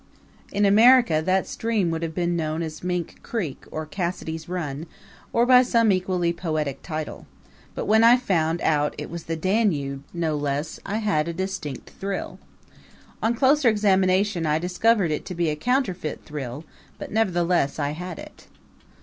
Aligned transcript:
In 0.51 0.65
America 0.65 1.21
that 1.23 1.45
stream 1.45 1.91
would 1.91 2.01
have 2.01 2.15
been 2.15 2.35
known 2.35 2.63
as 2.63 2.83
Mink 2.83 3.21
Creek 3.21 3.65
or 3.69 3.85
Cassidy's 3.85 4.49
Run, 4.49 4.87
or 5.31 5.45
by 5.45 5.61
some 5.61 5.91
equally 5.91 6.33
poetic 6.33 6.81
title; 6.81 7.27
but 7.75 7.85
when 7.85 8.03
I 8.03 8.17
found 8.17 8.61
out 8.61 8.95
it 8.97 9.11
was 9.11 9.25
the 9.25 9.35
Danube 9.35 10.01
no 10.11 10.35
less 10.35 10.79
I 10.87 10.97
had 10.97 11.27
a 11.27 11.33
distinct 11.33 11.91
thrill. 11.91 12.39
On 13.21 13.35
closer 13.35 13.69
examination 13.69 14.47
I 14.47 14.57
discovered 14.57 15.11
it 15.11 15.23
to 15.25 15.35
be 15.35 15.51
a 15.51 15.55
counterfeit 15.55 16.25
thrill; 16.25 16.65
but 16.97 17.11
nevertheless, 17.11 17.77
I 17.77 17.91
had 17.91 18.17
it. 18.17 18.47